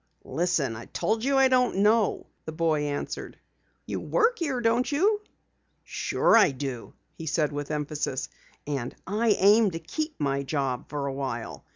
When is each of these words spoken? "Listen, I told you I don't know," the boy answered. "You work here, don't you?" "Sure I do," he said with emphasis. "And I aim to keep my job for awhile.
"Listen, 0.25 0.75
I 0.75 0.85
told 0.87 1.23
you 1.23 1.37
I 1.37 1.47
don't 1.47 1.75
know," 1.75 2.25
the 2.45 2.51
boy 2.51 2.85
answered. 2.85 3.37
"You 3.85 3.99
work 3.99 4.39
here, 4.39 4.59
don't 4.59 4.91
you?" 4.91 5.21
"Sure 5.83 6.35
I 6.35 6.49
do," 6.49 6.95
he 7.13 7.27
said 7.27 7.51
with 7.51 7.69
emphasis. 7.69 8.27
"And 8.65 8.95
I 9.05 9.35
aim 9.37 9.69
to 9.69 9.79
keep 9.79 10.19
my 10.19 10.41
job 10.41 10.89
for 10.89 11.05
awhile. 11.05 11.65